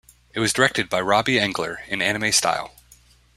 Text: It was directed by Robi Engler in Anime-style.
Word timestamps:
It 0.33 0.39
was 0.39 0.51
directed 0.51 0.89
by 0.89 0.99
Robi 0.99 1.39
Engler 1.39 1.81
in 1.87 2.01
Anime-style. 2.01 2.73